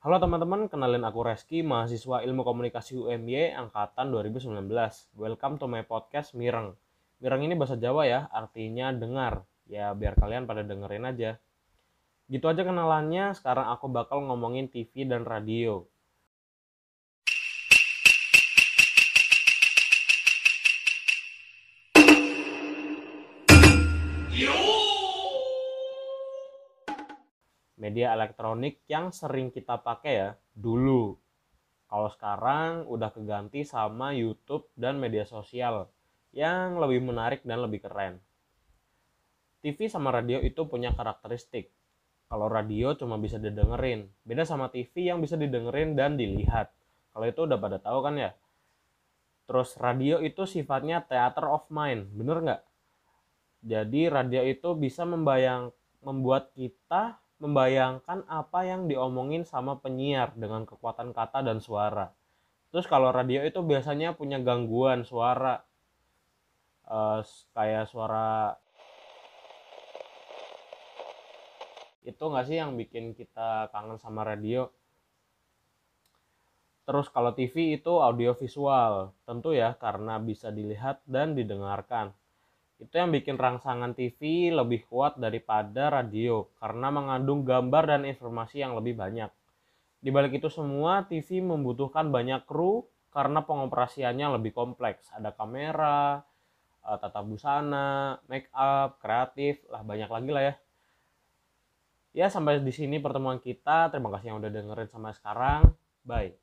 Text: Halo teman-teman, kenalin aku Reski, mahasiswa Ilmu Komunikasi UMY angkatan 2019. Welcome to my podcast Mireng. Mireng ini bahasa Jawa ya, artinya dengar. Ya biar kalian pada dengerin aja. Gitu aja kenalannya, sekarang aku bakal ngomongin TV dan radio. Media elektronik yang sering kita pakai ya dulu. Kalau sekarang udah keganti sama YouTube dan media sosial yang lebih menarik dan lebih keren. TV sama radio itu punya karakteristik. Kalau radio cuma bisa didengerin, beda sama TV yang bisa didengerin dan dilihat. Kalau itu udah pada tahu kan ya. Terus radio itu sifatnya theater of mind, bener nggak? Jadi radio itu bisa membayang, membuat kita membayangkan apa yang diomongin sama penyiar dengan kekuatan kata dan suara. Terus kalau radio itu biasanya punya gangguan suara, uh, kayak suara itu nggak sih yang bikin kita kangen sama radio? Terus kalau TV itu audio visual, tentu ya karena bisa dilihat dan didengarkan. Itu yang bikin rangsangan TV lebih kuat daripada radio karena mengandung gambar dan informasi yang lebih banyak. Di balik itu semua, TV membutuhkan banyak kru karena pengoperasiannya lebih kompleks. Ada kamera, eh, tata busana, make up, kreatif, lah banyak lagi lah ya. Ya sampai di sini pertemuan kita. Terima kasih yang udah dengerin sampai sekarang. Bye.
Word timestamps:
Halo 0.00 0.16
teman-teman, 0.16 0.64
kenalin 0.72 1.04
aku 1.04 1.20
Reski, 1.20 1.60
mahasiswa 1.60 2.24
Ilmu 2.24 2.40
Komunikasi 2.40 2.96
UMY 2.96 3.52
angkatan 3.52 4.08
2019. 4.08 4.64
Welcome 5.12 5.60
to 5.60 5.68
my 5.68 5.84
podcast 5.84 6.32
Mireng. 6.32 6.72
Mireng 7.20 7.44
ini 7.44 7.52
bahasa 7.52 7.76
Jawa 7.76 8.08
ya, 8.08 8.24
artinya 8.32 8.96
dengar. 8.96 9.44
Ya 9.68 9.92
biar 9.92 10.16
kalian 10.16 10.48
pada 10.48 10.64
dengerin 10.64 11.04
aja. 11.04 11.36
Gitu 12.32 12.48
aja 12.48 12.64
kenalannya, 12.64 13.36
sekarang 13.36 13.68
aku 13.76 13.92
bakal 13.92 14.24
ngomongin 14.24 14.72
TV 14.72 15.04
dan 15.04 15.28
radio. 15.28 15.84
Media 27.80 28.12
elektronik 28.12 28.84
yang 28.86 29.08
sering 29.08 29.48
kita 29.48 29.80
pakai 29.80 30.12
ya 30.12 30.30
dulu. 30.52 31.16
Kalau 31.88 32.06
sekarang 32.12 32.86
udah 32.86 33.10
keganti 33.10 33.64
sama 33.66 34.12
YouTube 34.14 34.68
dan 34.76 35.00
media 35.00 35.24
sosial 35.24 35.88
yang 36.30 36.78
lebih 36.78 37.02
menarik 37.02 37.42
dan 37.42 37.64
lebih 37.64 37.82
keren. 37.82 38.20
TV 39.60 39.90
sama 39.90 40.14
radio 40.14 40.38
itu 40.38 40.64
punya 40.68 40.94
karakteristik. 40.94 41.72
Kalau 42.30 42.46
radio 42.46 42.94
cuma 42.94 43.18
bisa 43.18 43.42
didengerin, 43.42 44.06
beda 44.22 44.46
sama 44.46 44.70
TV 44.70 45.10
yang 45.10 45.18
bisa 45.18 45.34
didengerin 45.34 45.98
dan 45.98 46.14
dilihat. 46.14 46.70
Kalau 47.10 47.26
itu 47.26 47.42
udah 47.42 47.58
pada 47.58 47.82
tahu 47.82 47.98
kan 48.06 48.14
ya. 48.14 48.30
Terus 49.50 49.74
radio 49.82 50.22
itu 50.22 50.46
sifatnya 50.46 51.02
theater 51.02 51.50
of 51.50 51.66
mind, 51.74 52.06
bener 52.14 52.38
nggak? 52.38 52.62
Jadi 53.66 54.08
radio 54.08 54.40
itu 54.46 54.72
bisa 54.78 55.02
membayang, 55.04 55.74
membuat 56.00 56.54
kita 56.56 57.19
membayangkan 57.40 58.28
apa 58.28 58.68
yang 58.68 58.84
diomongin 58.84 59.48
sama 59.48 59.80
penyiar 59.80 60.36
dengan 60.36 60.68
kekuatan 60.68 61.16
kata 61.16 61.40
dan 61.40 61.58
suara. 61.58 62.12
Terus 62.70 62.86
kalau 62.86 63.10
radio 63.10 63.42
itu 63.42 63.58
biasanya 63.64 64.14
punya 64.14 64.38
gangguan 64.38 65.02
suara, 65.02 65.64
uh, 66.86 67.24
kayak 67.56 67.88
suara 67.88 68.54
itu 72.04 72.20
nggak 72.20 72.46
sih 72.46 72.56
yang 72.60 72.76
bikin 72.76 73.16
kita 73.16 73.72
kangen 73.72 73.96
sama 73.96 74.22
radio? 74.22 74.68
Terus 76.84 77.06
kalau 77.08 77.32
TV 77.32 77.78
itu 77.78 78.02
audio 78.02 78.34
visual, 78.34 79.14
tentu 79.22 79.54
ya 79.54 79.78
karena 79.78 80.18
bisa 80.18 80.50
dilihat 80.50 81.00
dan 81.06 81.38
didengarkan. 81.38 82.10
Itu 82.80 82.96
yang 82.96 83.12
bikin 83.12 83.36
rangsangan 83.36 83.92
TV 83.92 84.48
lebih 84.48 84.88
kuat 84.88 85.20
daripada 85.20 85.92
radio 85.92 86.48
karena 86.56 86.88
mengandung 86.88 87.44
gambar 87.44 87.84
dan 87.84 88.02
informasi 88.08 88.64
yang 88.64 88.72
lebih 88.72 88.96
banyak. 88.96 89.28
Di 90.00 90.08
balik 90.08 90.40
itu 90.40 90.48
semua, 90.48 91.04
TV 91.04 91.44
membutuhkan 91.44 92.08
banyak 92.08 92.48
kru 92.48 92.88
karena 93.12 93.44
pengoperasiannya 93.44 94.40
lebih 94.40 94.56
kompleks. 94.56 95.12
Ada 95.12 95.36
kamera, 95.36 96.24
eh, 96.88 96.96
tata 96.96 97.20
busana, 97.20 98.16
make 98.32 98.48
up, 98.56 98.96
kreatif, 98.96 99.60
lah 99.68 99.84
banyak 99.84 100.08
lagi 100.08 100.30
lah 100.32 100.44
ya. 100.48 100.54
Ya 102.10 102.26
sampai 102.32 102.64
di 102.64 102.72
sini 102.72 102.96
pertemuan 102.98 103.38
kita. 103.38 103.92
Terima 103.92 104.08
kasih 104.10 104.34
yang 104.34 104.38
udah 104.40 104.50
dengerin 104.50 104.88
sampai 104.88 105.12
sekarang. 105.14 105.62
Bye. 106.02 106.32